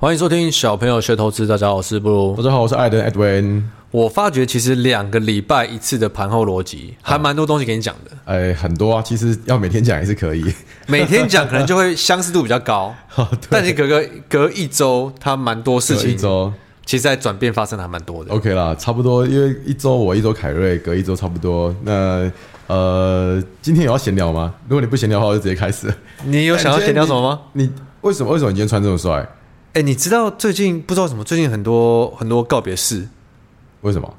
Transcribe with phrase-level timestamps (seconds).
[0.00, 1.44] 欢迎收听小朋友学投资。
[1.44, 2.36] 大家好，我是布鲁。
[2.36, 3.64] 大家好，我是艾登 Edwin。
[3.90, 8.12] 我发觉其实两个礼拜一次的盘后逻辑，还蛮多东西给你讲的。
[8.24, 10.54] 哎，很多啊，其实要每天讲也是可以。
[10.86, 12.94] 每天讲可能就会相似度比较高，
[13.50, 16.12] 但是隔个隔一周，它蛮多事情。
[16.12, 16.52] 一周。
[16.86, 18.32] 其实，在转变发生的还蛮多的。
[18.32, 21.74] OK 啦，差不多，因为一周我一周凯瑞，隔一周差不多。
[21.82, 22.30] 那
[22.68, 24.54] 呃，今天有要闲聊吗？
[24.68, 25.92] 如果你不闲聊的话，我就直接开始。
[26.22, 27.40] 你有想要闲聊什么吗？
[27.54, 29.28] 你，你为什么为什么你今天穿这么帅？
[29.74, 31.22] 哎、欸，你知道最近不知道什么？
[31.22, 33.06] 最近很多很多告别式。
[33.82, 34.12] 为什么？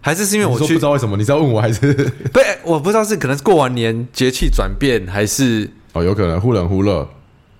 [0.00, 1.16] 还是是因为我去不知道为什么？
[1.16, 1.92] 你知道问我还是？
[2.32, 7.08] 不，我不知道是可能是过完年节气转变，还是哦，有可能忽冷忽热。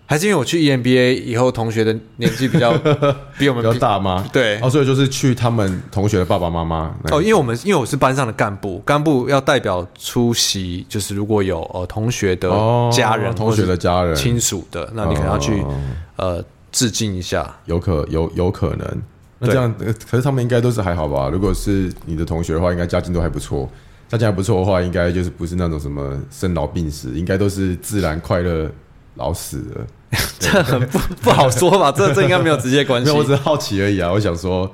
[0.05, 2.77] 还是因为我去 EMBA 以后，同学的年纪比较
[3.39, 4.29] 比我们比较大吗？
[4.31, 6.95] 对，哦，所以就是去他们同学的爸爸妈妈。
[7.11, 12.51] 哦，因为我们因为我是班上的干部，干部要代表出席，就是如果有呃同学的
[12.93, 15.75] 家人、哦、同学的家人、亲属的，那你可能要去、哦、
[16.17, 17.55] 呃致敬一下。
[17.67, 19.03] 有可有有可能，
[19.39, 19.73] 那这样
[20.11, 21.29] 可是他们应该都是还好吧？
[21.29, 23.69] 如果是你的同学的话，应该家境都还不错。
[24.09, 28.71] 家境还不错的话，应该就是不是那种什么生老病死，应该都是自然快乐
[29.15, 29.87] 老死了。
[30.39, 31.91] 这很不不好说吧？
[31.91, 33.09] 这这应该没有直接关系。
[33.11, 34.13] 没有，我只是好奇而已啊。
[34.13, 34.71] 我想说，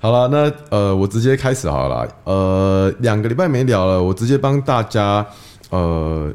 [0.00, 2.08] 好了，那呃，我直接开始好了。
[2.24, 5.24] 呃，两个礼拜没聊了，我直接帮大家
[5.70, 6.28] 呃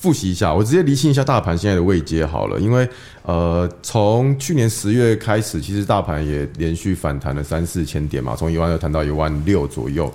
[0.00, 2.58] 复习一下，我直接厘清一下大盘现在的位阶好了。
[2.58, 2.88] 因为
[3.22, 10.10] 呃，从去年十月开始，其实大盘也连续反弹了三四千点嘛，从一万二谈到一万六左右。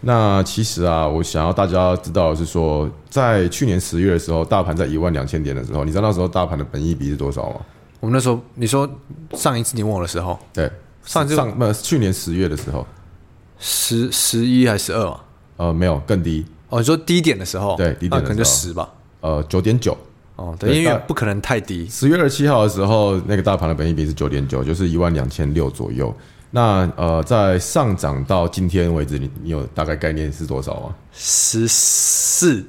[0.00, 7.60] 那其实啊，我想要大家知道的是说，在去年十月的时候，大盘在一万两千点的时候，你知道那时候大盘的本益比是多少吗？
[8.00, 8.88] 我们那时候，你说
[9.34, 10.70] 上一次你问我的时候，对，
[11.04, 12.86] 上一次上呃去年十月的时候，
[13.58, 15.20] 十十一还是十二啊？
[15.58, 16.46] 呃，没有更低。
[16.70, 18.88] 哦，你说低点的时候，对，低点的时候，可能就十吧。
[19.26, 19.96] 呃，九点九。
[20.36, 21.88] 哦，对，因为不可能太低。
[21.88, 26.14] 十月二十七号的时候，那个大盘的本益比是九点九，就是一万两千六左右。
[26.52, 30.94] 那呃，在上涨到今天为止，你你有大概概念是多少吗？
[31.12, 32.64] 十四，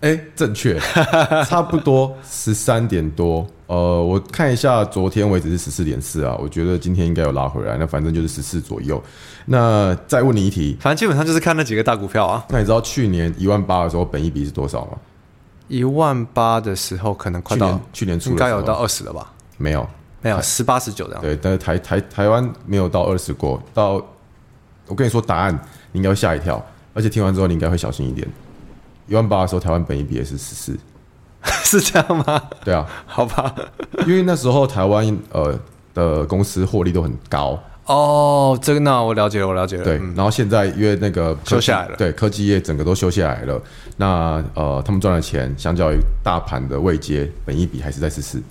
[0.00, 0.78] 哎，正确，
[1.48, 3.46] 差不多十三点多。
[3.68, 7.76] 呃，我看一下，昨天为止是十四点四啊，我觉得今天应该有拉回来。
[7.78, 9.00] 那反正就是十四左右。
[9.46, 12.44] 那再问你一题，反正基本上就是看那几个大股票啊。
[12.50, 14.92] 那你知道去年一万八的时候，本益比是多少吗？
[15.68, 19.32] 一万八的时候，可能快到去年初应该有到二十了吧？
[19.56, 19.86] 没有。
[20.20, 21.22] 没有十八十九这样。
[21.22, 23.62] 对，但是台台台湾没有到二十过。
[23.72, 24.02] 到
[24.88, 25.54] 我跟你说答案，
[25.92, 26.60] 你应该会吓一跳，
[26.92, 28.26] 而且听完之后你应该会小心一点。
[29.06, 30.78] 一万八的时候，台湾本益比也是十四，
[31.62, 32.42] 是这样吗？
[32.64, 33.54] 对啊，好吧，
[34.08, 35.56] 因为那时候台湾呃
[35.94, 37.56] 的公司获利都很高。
[37.88, 39.84] 哦，这个那我了解了，我了解了。
[39.84, 43.60] 对，然后现在因为那个休下来了，对，科技业整个都休下来了。
[43.96, 48.42] 那呃，他们赚的钱相较于大盘的未接，本益比还是在十四。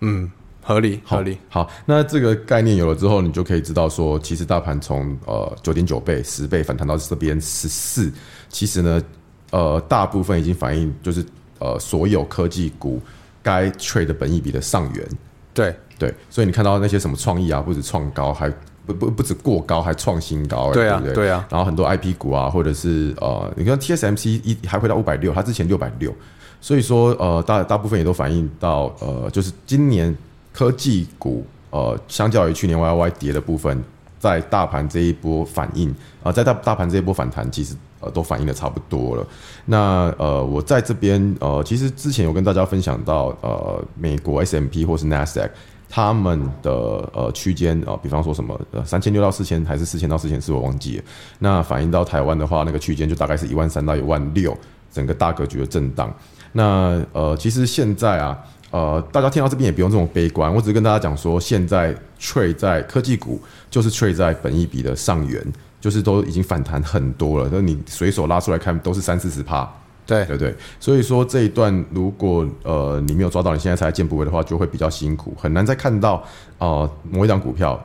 [0.00, 0.30] 嗯。
[0.66, 1.64] 合理，合理好。
[1.64, 8.10] 好，那这个概念有了之后，你就可以知道说，其实大盘从呃九点九倍、十倍反弹到这边十四，
[8.48, 9.02] 其实呢，
[9.50, 11.22] 呃，大部分已经反映就是
[11.58, 12.98] 呃所有科技股
[13.42, 15.06] 该 trade 的本益比的上缘。
[15.52, 18.48] 对对，所以你看到那些什么创意啊，不止创高，还
[18.86, 21.24] 不不不止过高，还创新高，对啊，对不对？
[21.24, 21.46] 对啊。
[21.50, 26.12] 然后很多 IP 股啊，或者是呃，你看 TSMC 一还回到五百六，它之前六百六，
[26.60, 30.16] 所以说呃大大部分也都反映到呃就是今年。
[30.56, 33.82] 科技股，呃，相较于去年 Y Y 跌的部分，
[34.20, 39.26] 在大盘这一波反应，啊、呃，在大大盘这一波反弹，其实呃都反映的差不多了。
[39.64, 45.50] 那呃，我在这边呃，其实之前有跟大家分享到，呃，美国 S M P 或是 NASDAQ
[45.94, 46.72] 他们的
[47.12, 51.04] 呃区间啊，比方说什么呃三千六到四千，还是四千到四千四，我忘记了。
[51.38, 54.58] 那反映到台湾的话，那个区间就大概是一万三到一万六，
[54.90, 56.12] 整个大格局的震荡。
[56.50, 58.36] 那呃，其实现在啊。
[58.70, 63.40] 呃，大家听到这边也不用这么悲观，我只是跟大家讲说，现在 trade 在科技股
[63.70, 65.40] 就是 trade 在本一比的上缘，
[65.80, 69.72] 就是都已经反弹很多了，那你随手拉出来看都是三四十趴，
[70.06, 76.22] 对对对，所以说这一段如果呃你没有抓到，你现在才见部位的话，就会比较辛苦，很难再看到
[76.58, 77.82] 呃某一档股票。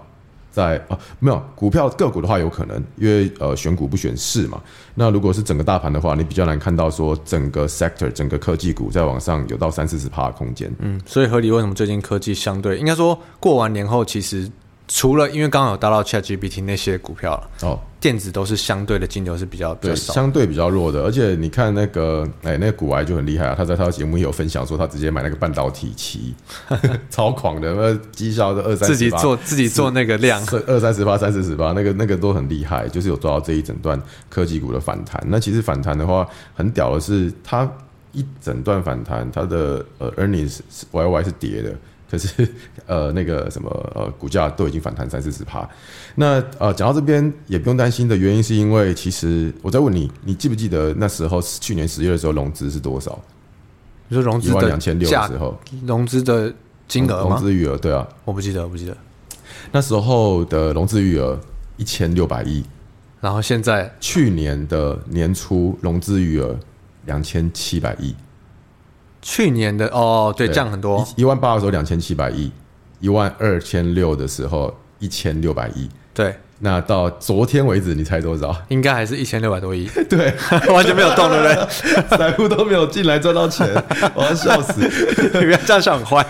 [0.52, 4.60] 在啊，没有股票个股的话有可能，因为呃选股不选市嘛。
[4.96, 10.70] 那如果是整个大盘的话，你比较难看到说整个 sector 整个科技股在往上有到三四十趴的空间。
[10.80, 14.50] 嗯，所以合理为什么最近科技相对应该说过完年后其实。
[14.92, 21.04] 除了因为刚好有搭到 ChatGPT 那些股票哦，电子都是相对的金流是比较比较少，相对比较弱的。
[21.04, 26.34] 而且你看那个哎，那个股癌就很厉害啊，他在他的节目也有分享说，他直接买那个半导体期，
[27.12, 35.24] 超狂的，那绩效的二三十，自己做自己做那个量，二三十八、三四十八，那个那个都很厉害，就是有抓到这一整段科技股的反弹。
[35.28, 37.72] 那其实反弹的话，很屌的是，它
[38.12, 41.76] 一整段反弹，它的呃 earnings Y Y 是跌的。
[42.10, 42.48] 可是
[42.88, 45.68] 呃那个什么呃股价都已经反弹三四十趴。
[46.16, 53.20] 那呃讲到这边也不用担心的原因是因为其实我在问你，你记不记得那时候去年十月的时候融资是多少？
[54.08, 56.52] 你说融资一万两千六的时候，融资的
[56.88, 58.98] 金额融资余额对啊，我不记得，我不记得
[59.72, 61.40] 那时候的融资余额
[61.78, 62.64] 一千六百亿。
[63.22, 66.58] 然后现在去年的年初融资余额
[67.06, 68.16] 两千七百亿，
[69.22, 72.52] 去年的哦对，降很多，一万八的时候两千七百亿，
[73.00, 78.56] 一万二千六的时候一千六百亿，对，那到昨天为止你猜多少？
[78.70, 80.34] 应该还是一千六百多亿， 对，
[80.72, 82.08] 完全没有动，对不对？
[82.18, 83.68] 散户都没有进来赚到钱，
[84.14, 84.82] 我要笑死！
[84.82, 86.24] 你不要这样想很坏，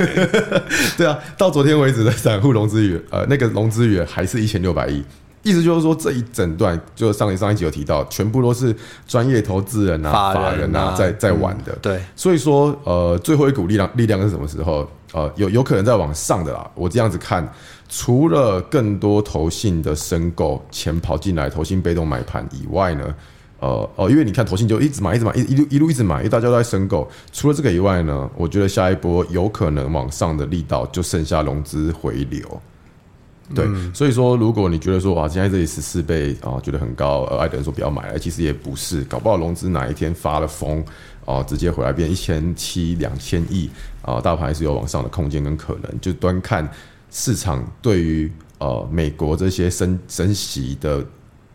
[0.98, 5.04] 对啊，到昨天为止的散户融资余呃那个融资余还是一千六百亿。
[5.44, 8.76] 意思就是说，这一整段就上一上一集有提到，全部都是
[9.08, 11.72] 专业投资人啊、法人啊，人啊在在玩的。
[11.74, 11.80] 嗯。
[11.82, 14.88] 对，所以说，呃，最后一股力量力量是什么时候？
[15.12, 16.70] 呃，有有可能在往上的啦。
[16.76, 17.52] 我这样子看，
[17.88, 23.16] 除了更多投信的申购钱跑进来，投信被动买盘以外呢，
[23.60, 27.10] 呃哦，因为你看投信就一直买，一直买，一一路一路一直买，因为大家都在申购。
[27.32, 32.62] 除了这个以外呢，我觉得下一波有可能往上的力道就剩下融资回流。
[33.56, 40.84] 对，所以说，如果你觉得说哇，现在这里十四倍啊，觉得很高，呃，艾德人说不要买了，其实也不是，搞不好融资哪一天发了疯，
[41.26, 43.68] 啊，直接回来变一千七两千亿
[44.04, 46.70] 啊，大盘还是有往上的空间跟可能，就端看
[47.10, 51.04] 市场对于呃美国这些升升息的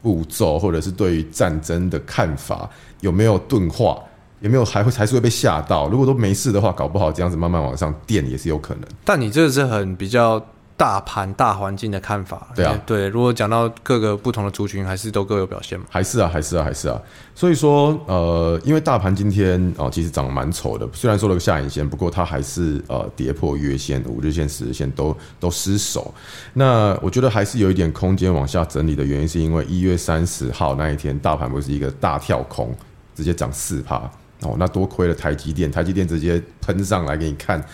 [0.02, 2.68] 步骤，或者是对于战争的看法
[3.02, 4.02] 有没有钝化，
[4.40, 5.88] 有没有还会还是会被吓到？
[5.88, 8.82] 如果都没事的话，搞不好这样子慢慢往上垫也是有可能。
[9.04, 10.44] 但你这个是很比较。
[10.76, 13.06] 大盘大环境的看法，对啊，对。
[13.08, 15.86] 如果讲到各个不同的族群，还是都各有表现嘛？
[15.88, 17.00] 还是啊，还是啊，还是啊。
[17.32, 20.88] 所以说，呃，因为大盘今天啊、呃，其实涨得蛮丑的。
[20.92, 26.12] 虽然说了个下影线，不过它还是呃跌破月线、五日线、十日线都都失守。
[26.54, 32.74] 那我觉得还是有一点空间往下整理的原因，是因为一月三十号那一天，大盘不是一个大跳空，
[33.14, 34.10] 直接涨四趴
[34.40, 34.56] 哦。
[34.58, 37.64] 那多亏了台积电，台积电直接喷上来给你看。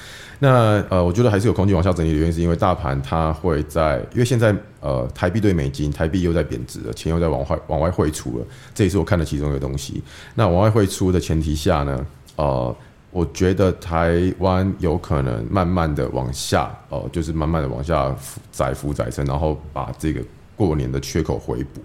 [0.43, 8.45] 那呃，我觉得还是有空间往下整理的原因，是因为大盘它会在，因为现在呃台币对美金，台币又在贬值了，钱又在往外往外汇出了，
[8.75, 10.03] 这也是我看的其中一个东西。
[10.35, 12.07] 那往外汇出的前提下呢，
[12.37, 12.75] 呃，
[13.11, 18.17] 我觉得台湾有可能慢慢的往下，呃，就是慢慢的往下
[18.51, 20.23] 载浮窄升，然后把这个
[20.57, 21.83] 过年的缺口回补，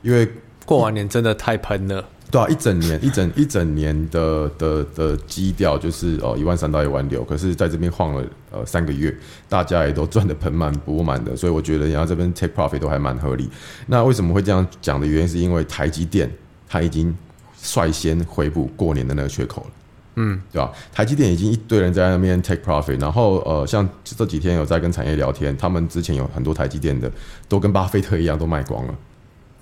[0.00, 0.26] 因为
[0.64, 2.02] 过完年真的太喷了。
[2.30, 9.14] 对啊，一整年 一整一整年的的的基调就是哦一万三到一万六，可是在这边晃了呃三个月，
[9.48, 13.50] 大家也都赚得盆满钵满的，所以我觉得然后这边 take profit 都还蛮合理。
[13.86, 16.30] 那为什么会这样讲的原因，是因为台积电
[16.68, 17.12] 它已经
[17.56, 19.70] 率先回补过年的那个缺口了，
[20.16, 20.70] 嗯，对吧？
[20.92, 27.10] 台积电已经一堆人在那边 take profit，然后呃像这几天有在跟产业聊天，他们之前有很多台积电的
[27.48, 28.94] 都跟巴菲特一样都卖光了。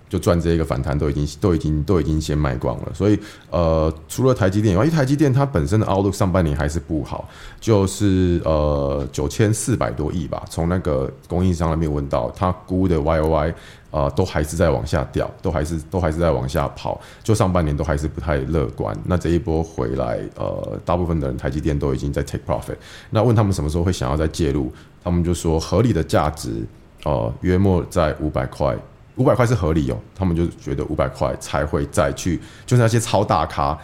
[0.08, 3.18] 就赚这一个反弹都已经都已经都已经先卖光了，所以
[3.50, 7.28] 呃，除了台积电以外，因为台积电它本身的 outlook 上半年还是不好，
[7.60, 13.50] 就是呃九千四百多亿吧，从那个供应商那边问到，他估的 YOY
[13.90, 18.96] 啊、呃、都还是在往下掉，都还是都还是在往下跑，就上半年都还是不太乐观。
[19.04, 22.76] 那这一波回来，呃，大部分的人台积电都已经在 take profit，
[23.10, 24.72] 那问他们什么时候会想要再介入，
[25.04, 26.64] 他们就说合理的价值
[27.04, 28.74] 呃约莫在五百块。
[29.18, 33.76] 五百块是合理哦，他们就觉得五百块才会再去，就是那些超大咖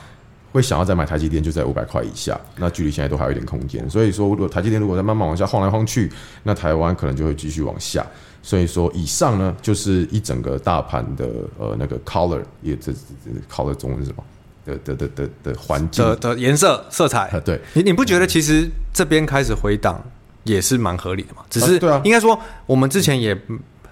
[0.52, 3.90] 会想要再买台积电，就在五百块以下，那距离现在都还有一点空间。
[3.90, 6.08] 所以说，如果台积电如果再慢慢往下晃来晃去，
[6.44, 8.06] 那台湾可能就会继续往下。
[8.42, 12.98] 所以说，以上呢就是一整个大盘的呃那个 color，也这这
[13.52, 14.22] color 中文是什么？
[14.64, 17.28] 的的的的的环境的的颜色色彩。
[17.44, 20.00] 对，你你不觉得其实这边开始回档
[20.44, 21.42] 也是蛮合理的吗？
[21.50, 23.36] 只是对啊，应该说我们之前也。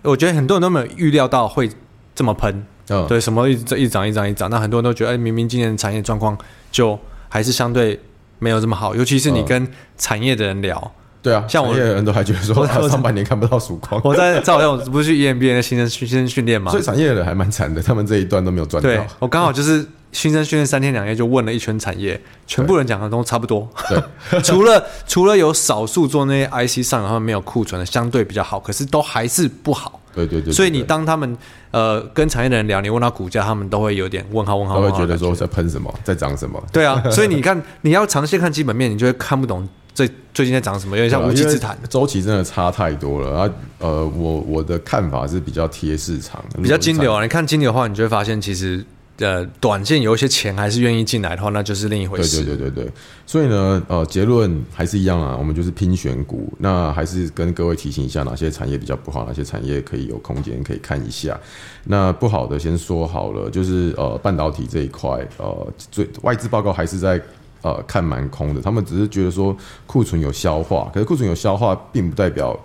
[0.02, 1.70] 我觉得很多人都没有预料到会
[2.14, 6.36] 这么喷，嗯，对，什么一直一涨一涨一涨，那很多人都觉得，哎，明明今年产业状况
[6.70, 7.98] 就还是相对
[8.38, 9.66] 没有这么好，尤其是你跟
[9.96, 10.90] 产业的人聊，嗯、
[11.22, 14.00] 对啊，像我产业的人都还觉得说，他上半年看不到曙光。
[14.04, 18.88] 我在在我不是去 EMBA 的新生新生训练嘛，所以产业的人还蛮惨的，他们这一段都没有赚到。
[18.88, 29.98] 对，我刚好就是新生训练三天两夜就问了一圈产业，全部人讲的都差不多，对， 除了除了有少数做那些 IC 上然后没有库存的相对比较好，可是都还是不好。
[30.14, 31.36] 对对对，对，所以你当他们
[31.70, 36.62] 呃跟产业的人聊，你问他股价，他们都会有点问号问号，他会觉得说在喷什么，在涨什么。
[36.70, 41.78] 对啊，所以你看 你要长线看基本面，你就会看不懂最最近在涨什么，有点像无稽之谈。
[41.88, 43.50] 周期真的差太多了啊！
[43.78, 47.22] 呃，我我的看法是比较贴市场，比较金流啊。
[47.22, 48.84] 你看金流的话，你就会发现其实
[49.18, 52.42] 呃，短线有一些钱还是愿意进来的话，那就是另一回事。
[52.42, 52.92] 对对对对对，
[53.26, 56.52] 所以呢，呃，结论还是一样啊，我们就是拼选股。
[56.58, 61.38] 那还是跟各位提醒一下，哪些产业比较不好，哪些产业可以有空间可以看一下。
[61.84, 67.20] 那不好的先说好了，就是呃，半导体这一块，呃，最外资报告还是在
[67.60, 72.58] 呃看蛮空的，他们只是觉得说库存有消化，可是库存有消化，并不代表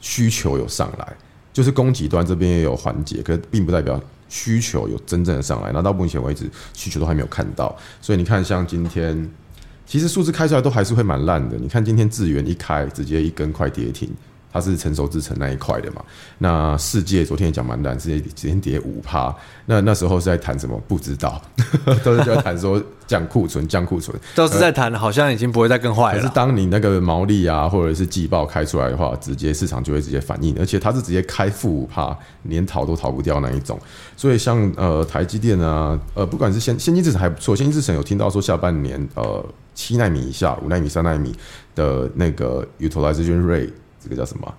[0.00, 1.16] 需求有上来，
[1.52, 4.00] 就是供给端这边也有缓解，可是并不代表。
[4.32, 9.30] 需求有真正的上来，那到目前为止需求都还没有看到，所以你看，像今天
[9.84, 11.58] 其实数字开出来都还是会蛮烂的。
[11.58, 14.10] 你看今天智源一开，直接一根快跌停。
[14.52, 16.02] 它是成熟制成那一块的嘛？
[16.38, 19.34] 那世界昨天也讲蛮难，世界今天跌五趴。
[19.66, 20.80] 那那时候是在谈什么？
[20.86, 21.40] 不知道，
[22.04, 26.20] 都是在谈说降库存、降库存，都是在谈，好像已经不会再更坏了。
[26.20, 33.78] 可是当你那个毛利啊，或者是季报开出来的话，直接市场就会直接反应，而且它是直接开负五趴，连逃都逃不掉那一种。
[34.16, 39.44] 所以像呃台积电啊，呃不管是先先进制程还不错，先进制程有听到说下半年呃
[39.74, 41.34] 七纳米以下、五纳米、三纳米
[41.74, 43.70] 的那个 utilization rate。
[44.02, 44.54] 这个叫什么？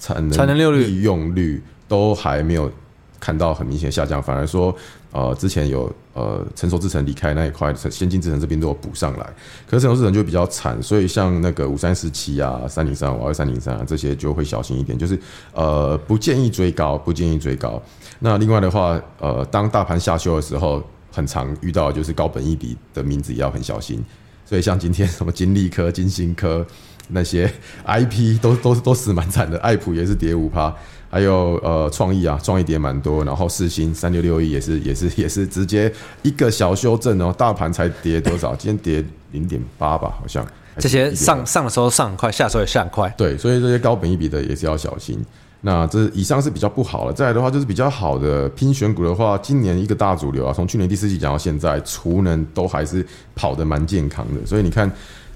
[0.00, 2.70] 产能利用率都还没有
[3.18, 4.72] 看到很明显下降，反而说，
[5.10, 9.26] 呃，之前有呃成熟制程离开那一块，先进制程这边都有补上来，
[9.66, 15.18] 可是成熟制程就比较惨，所以像那个五三四七啊、三零三五二三零三啊这些就会小心一点，就是
[15.52, 17.82] 呃不建议追高，不建议追高。
[18.20, 24.00] 那另外的话，呃，当大盘下修的时候，很常遇到就是高本益比的名字也要很小心，
[24.46, 26.64] 所以像今天什么金利科、金星科。
[27.08, 27.50] 那些
[27.86, 30.72] IP 都都都死蛮惨的，爱普也是跌五趴，
[31.10, 38.54] 还有呃创意啊，创意跌蛮多，然后四星三六六一也是也是也是直接一个小修正哦，大盘才跌多少？
[38.54, 40.46] 今天跌零点八吧，好像。
[40.78, 43.08] 这些上上的时候上很快，下的时候也下很快。
[43.16, 45.18] 对，所以这些高本一比的也是要小心。
[45.62, 54.88] 那这以上是比较不好了，再来的话就是比较好的拼选股的话，今年一个大主流啊，从去年第四季讲到现在，储能都还是跑得蛮健康的，所以你看。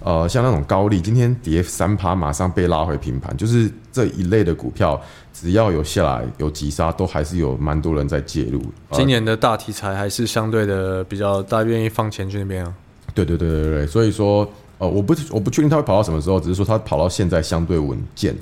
[0.04, 5.00] 呃，像那种高利，今天跌三趴，马上被拉回平盘，就是这一类的股票，
[5.32, 8.60] 只要有下来有急杀，都还是有蛮多人在介入。
[8.90, 12.74] 今年的大题材还是相对的比较大，愿意放钱去那边啊。
[13.14, 18.34] 对对对对对，所以说，呃，我不我不确定它会跑到什么时候，只是说它跑到现在相对稳健，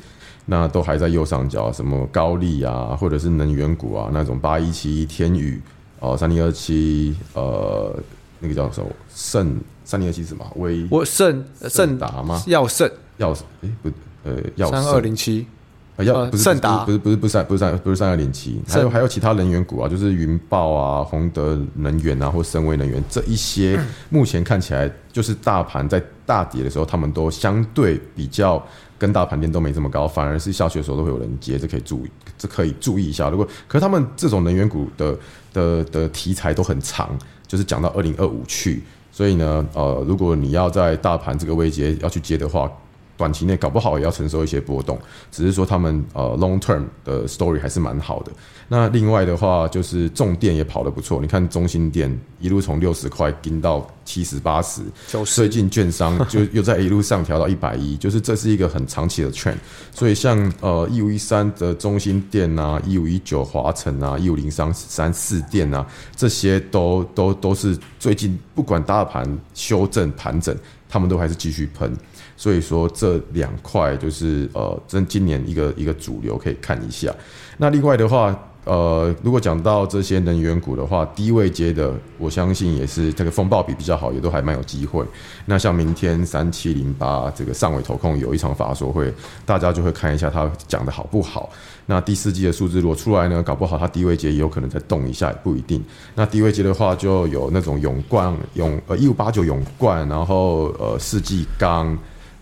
[0.46, 5.60] 那都还在右上角，什么高利啊，或者是能源股啊，那种八一七天宇
[5.98, 7.94] 哦，三零二七，呃，
[8.40, 9.56] 那个叫什么盛。
[9.82, 10.46] 三零二七什么？
[10.54, 12.40] 微我盛盛达吗？
[12.46, 13.90] 耀盛耀哎不
[14.22, 15.44] 呃耀三二零七
[15.96, 23.80] 啊耀不是不是不是不是三不是三不是三二零七还有还有其他能源股啊，就是云豹啊、宏德能源啊或森威能源这一些，
[24.10, 28.64] 目前看起来就是大盘在大跌的时候，他们都相对比较
[28.96, 33.28] 跟大盘点都没这么高，反而是下去的时候都会有人接，这可以注意，这可以注意一下。
[33.28, 35.18] 如果可是他们这种能源股的
[35.52, 37.18] 的的题材都很长，
[37.50, 38.80] 就是讲到二零二五去。
[39.10, 42.70] 所以呢，呃，如果你要在大盘这个位阶要去接的话，
[43.20, 44.98] 短期内搞不好也要承受一些波动。
[45.30, 48.32] 只是说他们呃 long term 的 story 还是蛮好的。
[48.66, 51.20] 那另外的话，就是重电也跑得不错。
[51.20, 54.80] 你看中心电一路从六十块跟到七十八十，
[55.26, 59.56] 最近券商 就又在一路上调到一百一，就是这是一个很长期的 trend。
[59.92, 65.84] 所以像呃一五一三的中心电啊，一五一九华晨啊，一五零三三四电啊，
[66.16, 70.56] 这些都都都是最近不管大盘修正盘整，
[70.88, 71.92] 他们都还是继续喷。
[72.40, 77.14] 所以说这两块就是呃，真今年一个一个主流可以看一下。
[77.58, 78.34] 那另外的话。
[78.66, 85.02] 呃，如果讲到这些能源股的话，低位接的，我相信也是这个风暴比比较好，也都还蛮有机会。
[85.46, 89.12] 那像明天三七零八这个上尾投控有一场法说会，
[89.46, 91.48] 大家就会看一下他讲的好不好。
[91.86, 95.82] 那第四季的数字如果出来呢，搞不好它低位接也有可能再动一下，也不一定。
[96.14, 101.98] 那低位接的话，就有那种永冠永呃一五八九永冠，然后呃世纪钢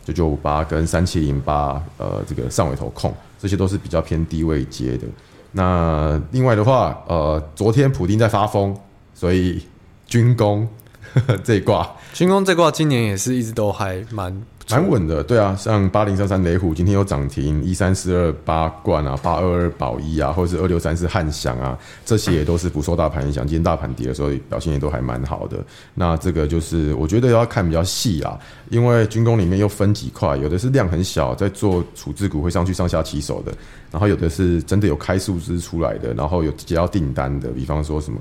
[0.09, 5.07] 九九五八跟三七零八呃这个上尾头控，这些都是比较偏低位接的。
[5.53, 8.75] 那另外的话，呃，昨天普丁在发疯，
[9.15, 9.63] 所以
[10.07, 10.67] 军工
[11.45, 14.35] 这一挂，军工这挂今年也是一直都还蛮
[14.71, 25.65] 蛮稳的，对啊，像八零三三雷虎今天有涨停，一三四二八冠啊，八二二宝一啊，或者是二六三四汉翔啊，这些也都是不受大盘影响，今天大盘跌的时候表现也都还蛮好的。
[25.95, 33.53] 那这个就是我觉得要看比较细啊，因为军工里面又分几块，有的是量很小，在做处置股会上去上下起手的，
[33.91, 38.21] 然后有的是真的有开数字出来的，然后有接到订单的，比方说什么。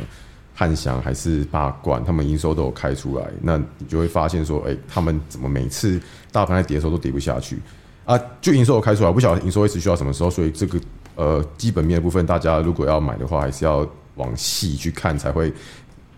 [0.57, 7.59] 汉翔还是八冠，他们营收都有开出来，那你就会发现说，哎、他们怎么每次大盘在跌的时候都跌不下去
[8.05, 8.19] 啊？
[8.41, 10.79] 就营收有开出来，不晓得营收会持续到什么时候，所以这个
[11.15, 15.53] 呃基本面的部分，大家如果要买的话，还是要往细去看才会。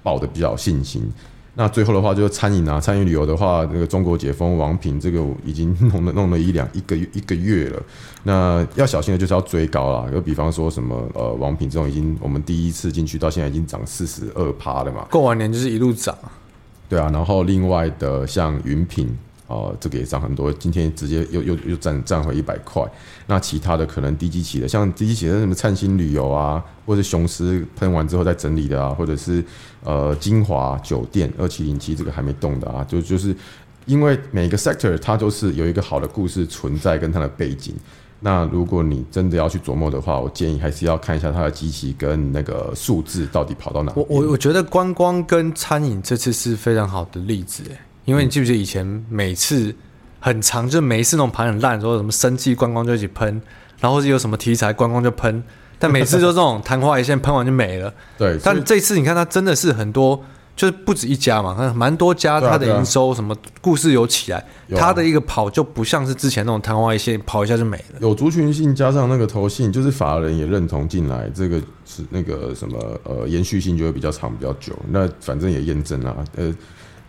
[0.02, 1.04] 抱的比较信心。
[1.60, 7.84] 那最后的话就是餐饮啊，餐饮旅游的话，那个中国解封王品这个已经弄了弄了一两一个月一个月了。
[8.24, 16.18] 那要小心的就是要追高啦，就比方说什么呃王品这种已经我们第一次进去到现在已经涨四十二趴了嘛，过完年就是一路涨。
[16.88, 19.18] 对啊，然后另外的像云品。
[19.50, 22.82] 哦，这个也涨很多，今天直接又又又涨涨回一百块。
[23.26, 29.44] 那其他的可能低基期的，像低基期的什么灿星旅游啊，或者雄狮喷完之后再整理的啊，或者是
[29.84, 33.36] 呃金华酒店二七零七这个还没动的啊，就就是
[33.86, 37.76] 因为每个 sector 它都是有一个好的故事存在跟它的背景。
[38.22, 43.94] 那如果你真的要去琢磨的话，我建议还是要看一下它的基期跟那个数字到底跑到哪。
[43.96, 47.64] 我我我觉得观光跟餐饮这次是非常好的例子，
[48.10, 49.72] 因为你记不记得以前每次
[50.20, 53.40] 很长，就是每一次那种盘很烂，的时候什么生气观光就一起喷，
[53.80, 55.44] 然后有什么题材观光就喷，
[55.78, 57.94] 但每次就这种昙花一现，喷完就没了。
[58.18, 60.20] 对，但这次你看它真的是很多，
[60.56, 64.44] 就是不止一家嘛，看蛮多家，它的营收什么故事有起来，
[64.76, 68.00] 它的一个跑就不像是之前那种昙花一现，跑一下就没了。
[68.00, 74.76] 有族群性加上那个投信，就是法人也认同进来，这个是那个什么呃延续性就会比较长比较久。
[74.90, 76.52] 那反正也验证了，呃。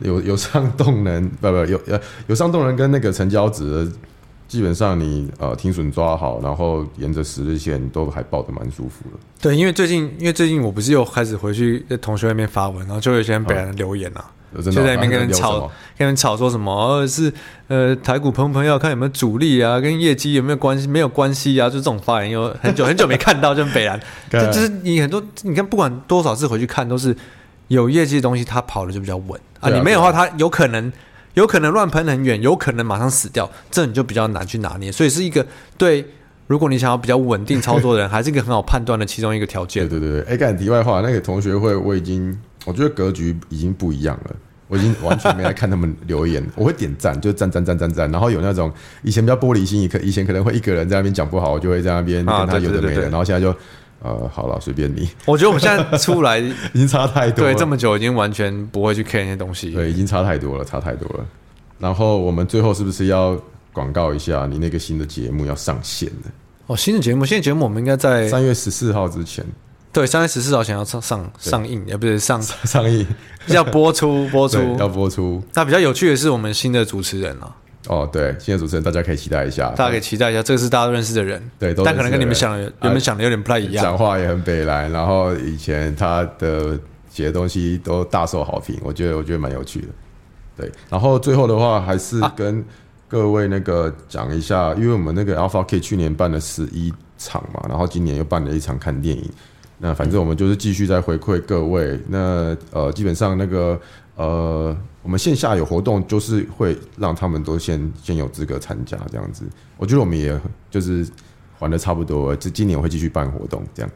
[0.00, 3.90] 有有上动能，不不有呃有上动能跟那个成交值，
[4.48, 9.18] 基本上你呃停损抓好，然后沿着十日线都还抱得蛮舒服的。
[9.40, 17.32] 对，因为最近因为最近我不是又开始回去在同学那边发文，然后就有些人北人留言啊，哦、就在那边跟人吵，啊、跟人吵说什么，呃是
[17.68, 27.14] 呃台股喷喷要看有没有主力啊，跟业绩有没有关系，没有关系啊，就这种发言，有很久很久没看到，就北人， 就就是你很多你看不管多少次回去看都是。
[27.70, 29.70] 有业绩的东西，它跑的就比较稳啊。
[29.70, 30.92] 你没有的话，它有可能
[31.34, 34.90] 有可能乱喷很远，有可能马上死掉，这你就比较难去拿捏。
[34.90, 35.46] 所以是一个
[35.78, 36.04] 对，
[36.48, 39.88] 如果你想要比较稳定操作的人，还是一个很好判断的其中一个条件。
[39.88, 44.34] 对对对，哎，干题外话，那个同学会我已经，我觉得格局已经不一样了。
[44.66, 48.10] 我已经完全没来看他们留言，我会点赞，就赞赞赞赞赞。
[48.10, 53.02] 然后有那种以前比较玻璃心，可以前可能会一个人在那边讲不好，我就会在那边跟他有的没的。
[53.02, 53.56] 然后现在就。
[54.02, 55.08] 呃，好了，随便你。
[55.26, 56.38] 我觉得我们现在出来
[56.72, 57.52] 已经差太多了。
[57.52, 59.70] 对，这么久已经完全不会去看那些东西。
[59.70, 61.26] 对，已经差太多了，差太多了。
[61.78, 63.38] 然后我们最后是不是要
[63.72, 66.30] 广告一下你那个新的节目要上线了？
[66.66, 69.44] 哦，新的节目，新的节目我们应该在三月十四号之前。
[69.92, 73.06] 对，三月十四号前要上上上映，也不是上 上映，
[73.48, 75.42] 要播出播出要播出。
[75.52, 77.52] 那比较有趣的是我们新的主持人啊。
[77.88, 83.82] 哦，对，新的主持人大家可以期待一下，大家可以期待一下，这个是大家都认识的人，对，但可能跟你们想的、你们想的有点不太一样。
[83.82, 89.88] 讲话也很北来，然后以前他的写的东西都大受好评，我觉得我觉得蛮有趣的。
[90.56, 92.62] 对，然后最后的话还是跟
[93.08, 99.30] 各位那个讲一下，因为我们那个 Alpha K 去年办了十一场嘛，然后今年又办了一场看电影，
[99.78, 101.98] 那反正我们就是继续在回馈各位。
[102.08, 103.80] 那呃，基本上那个
[104.22, 104.76] 呃。
[105.02, 109.46] 我们线下有活动，就是会让他们都先先有资格参加这样子。
[109.78, 110.38] 我觉得我们也
[110.70, 111.08] 就是
[111.58, 113.90] 还的差不多，这今年我会继续办活动这样。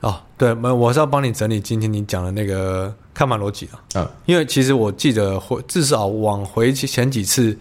[0.00, 3.82] 哦，对，我我是要帮你整理今天你讲的那个看盘逻辑啊。
[3.94, 7.58] 嗯，因为其实我记得回至少往回前几次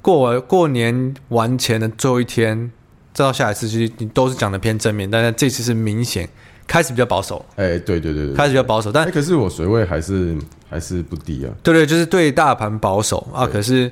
[0.00, 2.70] 过完过年完前的最后一天，
[3.12, 6.28] 再到下一次，其实你都是讲的偏正面，但是这次是明显。
[6.66, 10.36] 开始比较保守，哎、欸，对对对对，开始比较保守，但、欸、可是我水位还是
[10.68, 11.52] 还是不低啊。
[11.62, 13.90] 对对，就是对大盘保守啊，可是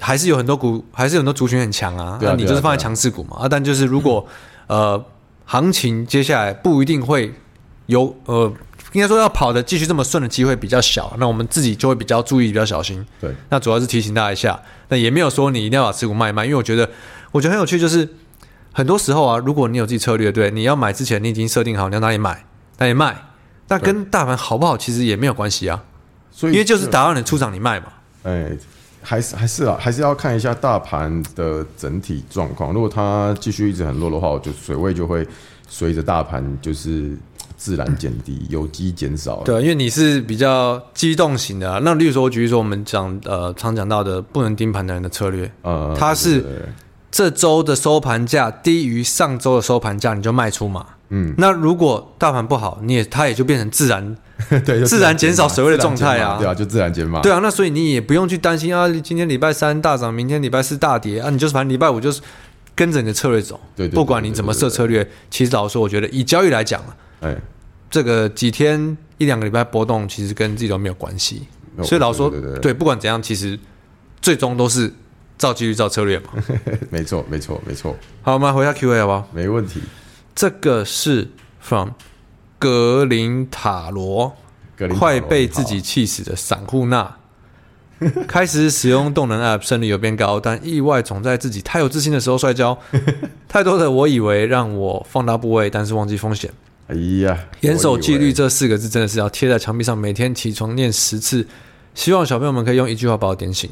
[0.00, 2.18] 还是有很多股，还是有很多族群很强啊。
[2.20, 3.48] 那、啊啊、你就是放在强势股嘛啊，啊？
[3.48, 4.26] 但就是如果
[4.66, 5.02] 呃
[5.44, 7.32] 行情接下来不一定会
[7.86, 8.52] 有呃，
[8.92, 13.06] 应该说要跑的继续这么顺的机会比较小，那我们自己就会比较注意，比较小心。
[13.20, 16.90] 对，那主要是提醒大家一下，那也没有说你一定要把持股卖一卖，因为我觉得
[17.30, 18.08] 我觉得很有趣，就是。
[18.76, 22.44] 很多时候啊，如果你有自己策略，对，你要买之前你已经设定好你要哪里买，
[22.78, 23.16] 哪里卖，
[23.68, 25.80] 那跟大盘好不好其实也没有关系啊。
[26.32, 27.86] 所以，因为就是打到你出场你卖嘛。
[28.24, 28.50] 哎，
[29.00, 32.72] 还是还是啊，还是要看一下大盘的整体状况。
[32.72, 35.24] 如果它继续一直很弱的话，我就水位就会
[35.68, 37.16] 随着大盘就是
[37.56, 39.36] 自然减低，有机减少。
[39.44, 41.80] 对，因为你是比较机动型的啊。
[41.84, 46.44] 那例如说，我举例说，我们讲呃常讲到的不能盯盘的人的策略，呃，它是。
[47.14, 50.84] 这周的收盘价低于上周的收盘价，你就卖出嘛。
[51.10, 54.16] 嗯，那如果大盘不好，你也它也就变成自然
[54.66, 56.38] 对自然减少水位的状态啊。
[56.38, 57.20] 对啊，就自然减码。
[57.20, 58.88] 对啊，那所以你也不用去担心啊。
[59.00, 61.30] 今天礼拜三大涨，明天礼拜四大跌啊。
[61.30, 62.20] 你就是反正礼拜五就是
[62.74, 63.60] 跟着你的策略走。
[63.76, 67.36] 对，不管你怎么设策略，其实老实说，我觉得以交易来讲啊，哎，
[67.88, 71.46] 这个几天一两个礼拜波动，其实跟自己都没有关系。
[71.84, 73.56] 所以老实说，对，不管怎样，其实
[74.20, 74.92] 最终都是。
[75.38, 76.30] 照纪律，照策略嘛。
[76.90, 77.96] 没错，没错，没错。
[78.22, 79.28] 好，我们回下 Q&A 好不好？
[79.32, 79.80] 没问题。
[80.34, 81.28] 这个是
[81.60, 81.90] from
[82.58, 84.34] 格林塔罗，
[84.98, 87.16] 快被自己气死的散户那。
[88.26, 92.76] 开始使用动能 App，胜率有变高，但意外总在自己太有自信的时候摔跤。
[93.48, 96.50] 太多的我以为让我放大部位，但是忘记风险。
[96.88, 101.46] 哎呀，严守纪律这四个字真的是要贴在墙壁上，每天起床念十次。
[101.94, 103.70] 希望小朋友们可以用一句话把我点醒：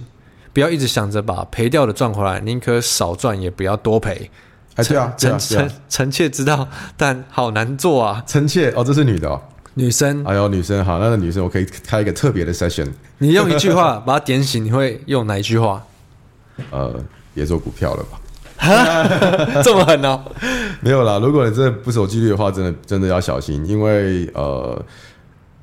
[0.53, 4.31] 不要一直想着把赔掉的赚回来，宁可少赚也不要多赔。
[4.77, 8.23] 哎，对啊，臣臣臣妾知道，但好难做啊。
[8.27, 9.41] 臣妾哦，这是女的哦。
[9.75, 12.87] 女生，哎呦，女生好，那个女生我可以开一个特别的 session。
[13.19, 15.83] 你用一句话把她点醒，你会用哪一句话？
[16.71, 16.95] 呃，
[17.33, 18.19] 别做股票了吧？
[19.65, 20.23] 这么狠哦？
[20.81, 24.81] 没有啦，如果你真的不守纪律的话，真的真的要小心，因为呃，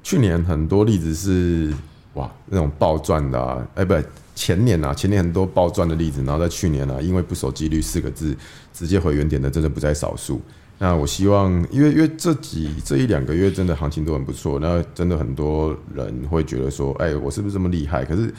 [0.03, 1.73] 去年很多例子是
[2.15, 3.93] 哇那种暴赚的，啊，哎，不，
[4.39, 8.33] 前年啊，前年很多暴赚的例子，然后在去年呢，啊，因为不守纪律四个字
[8.73, 10.41] 直接回原点的，真的不在少数。
[10.77, 18.05] 那我希望，因为因为这几这一两个月真的行情都很不错，那真的很多人会觉得说，哎，我是不是这么厉害？
[18.05, 18.33] 可是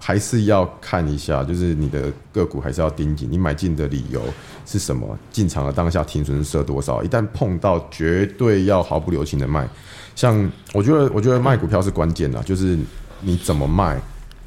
[0.00, 4.20] 还是要看一下，就是你的个股还是要盯紧，你买进的理由
[4.66, 5.16] 是什么？
[5.30, 7.04] 进场的当下停损设多少？
[7.04, 9.68] 一旦碰到，绝对要毫不留情的卖。
[10.16, 12.76] 像我觉得，我觉得卖股票是关键的，就是
[13.20, 14.00] 你怎么卖，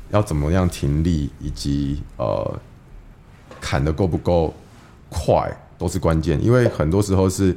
[0.09, 2.59] 要怎么样停利，以及呃
[3.59, 4.53] 砍得够不够
[5.09, 5.51] 快。
[5.79, 7.55] 都是关键，因为很多时候是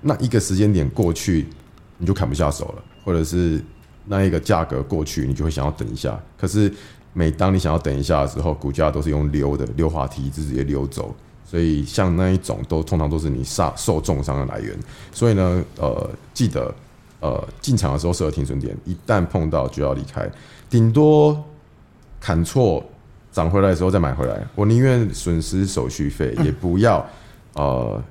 [0.00, 1.44] 那一个时间点过去，
[1.98, 3.60] 你就砍不下手了，或者是
[4.04, 6.16] 那一个价格过去，你就会想要等一下。
[6.38, 6.72] 可是
[7.12, 11.12] 每当你想要等一下的时候，股价都是用溜的，溜滑梯直接溜走。
[11.44, 14.78] 所以像那一种都通常都是你杀受重伤的来源。
[15.12, 16.72] 所以呢，呃，记得
[17.18, 20.30] 呃进场的时候设停损点，一旦碰到就要离开，
[20.70, 21.44] 顶多
[22.24, 22.82] 砍错
[23.30, 24.42] 涨回来的时候再买回来。
[24.54, 27.04] 我宁愿损失手续费，也不要。
[27.52, 28.02] 呃，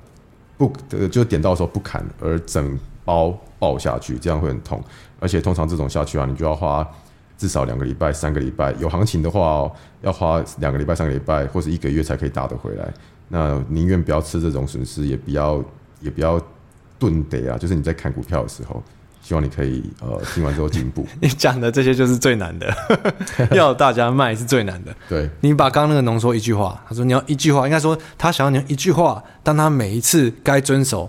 [0.56, 0.72] 不，
[1.08, 4.80] 就点到的时候不砍，而整包爆下去，这样会很痛。
[5.18, 6.88] 而且通常这种下去啊，你就要花
[7.36, 8.72] 至少两个礼拜、三个礼拜。
[8.74, 9.72] 有行情的话哦，
[10.02, 12.88] 要花两个礼拜、三个礼拜，或是一个月才可以打得回来。
[13.28, 15.60] 那宁愿不要吃这种损失，也不要，
[16.00, 16.40] 也不要
[17.00, 17.58] 顿得啊。
[17.58, 18.80] 就是你在看股票的时候。
[19.24, 21.06] 希望你可以呃听完之后进步。
[21.18, 22.70] 你讲的这些就是最难的，
[23.56, 24.94] 要大家卖是最难的。
[25.08, 31.08] 对，你把刚刚那个浓缩一句话，他说你要一句话，应该说他想要你一句话，当他每一次该遵守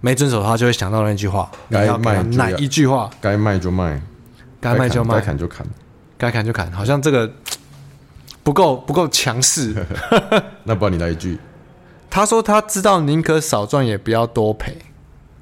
[0.00, 1.50] 没遵守，他就会想到那句话。
[1.68, 3.10] 该卖哪一句话？
[3.20, 4.00] 该卖就卖，
[4.60, 5.66] 该卖就卖，该砍就砍，
[6.16, 6.70] 该砍就砍。
[6.70, 7.28] 好像这个
[8.44, 9.74] 不够不够强势。
[10.62, 11.36] 那不然你来一句。
[12.08, 14.78] 他说他知道宁可少赚也不要多赔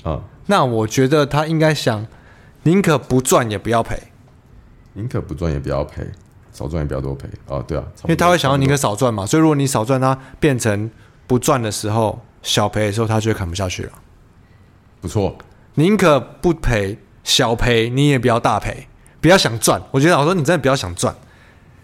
[0.04, 0.18] 啊。
[0.46, 2.06] 那我觉得他应该想，
[2.64, 3.98] 宁可不赚也不要赔，
[4.94, 6.04] 宁可不赚也不要赔，
[6.52, 10.90] 少赚也不要多赔哦，对啊，因为他会想要宁可少赚嘛，所以如果你少赚，他变成
[11.26, 13.92] 不赚的时候，小赔的时候，他就会砍不下去了。
[15.00, 15.36] 不错，
[15.74, 18.88] 宁可不赔小赔，你也不要大赔，
[19.20, 19.80] 不要想赚。
[19.90, 21.14] 我觉得我说你真的不要想赚，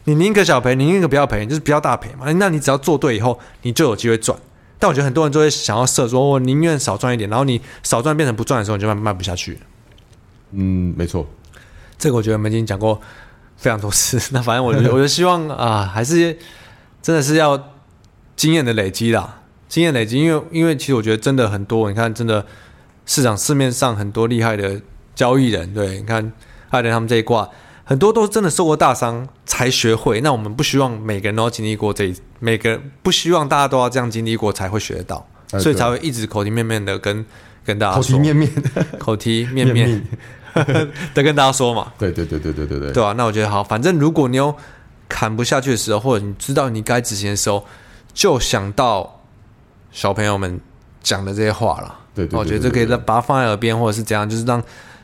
[0.05, 2.31] 你宁可小赔，你宁可不要赔，就是不要大赔嘛。
[2.33, 4.39] 那你只要做对以后，你就有机会赚。
[4.79, 9.59] 但我觉得很多人都会想要设说，我宁愿少赚一点，然后你少赚变成不赚的时候，你就卖卖不下去。
[10.53, 11.27] 嗯，没错，
[11.99, 13.01] 这个我觉得我们已经讲过
[13.57, 14.21] 非常多次。
[14.33, 16.39] 那反正我觉得，我就希望啊，还是
[17.03, 17.73] 真的是要
[18.37, 20.19] 经验的累积啦，经验累积。
[20.19, 22.47] 因为因为其实我觉得真的很多，你看真的
[23.05, 24.81] 市场市面上很多厉害的
[25.15, 26.33] 交易人，对，你看
[26.71, 27.49] 艾伦他们这一挂。
[27.89, 37.25] 很多都是真的受过大伤才学会，那我们不希望每个人都要经历过这一，每个人不希望大家都要这样经历过才会学得到，哎、所以才会一直口提面面的跟
[37.65, 38.53] 跟大家说，口提面面，
[39.01, 40.07] 口提面面。
[41.15, 41.91] 的跟大家说嘛。
[41.99, 44.55] 对对对对对对对，对啊，那我觉得好，反正如果你有
[45.09, 47.65] 砍不下去的时候，或者你知道你该执行的时候，
[48.13, 49.23] 就想到
[49.93, 50.61] 小朋友们
[51.03, 51.99] 讲的这些话了。
[52.15, 54.63] 对，对，对，对，对，对，我觉得这可以把它放在耳边，或者是怎样，就是让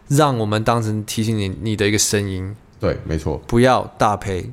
[0.09, 2.55] 让我们当成提醒你你的一个声音。
[2.85, 4.47] 对，没错，不要大赔，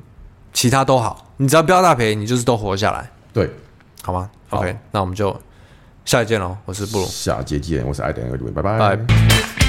[0.54, 3.10] 其他都好，你只要不要大赔，你就是都活下来。
[3.30, 3.50] 对，
[4.02, 5.38] 好吗？OK，那我们就
[6.06, 6.56] 下一见喽。
[6.64, 7.86] 我是布鲁，下节见。
[7.86, 8.96] 我是艾登，拜拜。
[8.96, 9.61] Bye